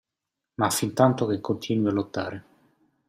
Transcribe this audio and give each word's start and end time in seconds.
Ma 0.55 0.71
fin 0.71 0.93
tanto 0.95 1.27
che 1.27 1.39
continui 1.41 1.89
a 1.89 1.91
lottare. 1.91 2.43